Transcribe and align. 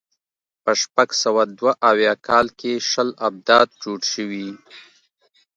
په 0.63 0.71
شپږ 0.81 1.09
سوه 1.23 1.43
دوه 1.57 1.73
اویا 1.89 2.13
کال 2.27 2.47
کې 2.59 2.73
شل 2.89 3.09
ابدات 3.27 3.69
جوړ 3.83 3.99
شوي. 4.13 4.49